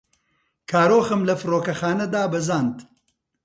کارۆخم 0.69 1.21
لە 1.27 1.35
فڕۆکەخانە 1.41 2.05
دابەزاند. 2.13 2.75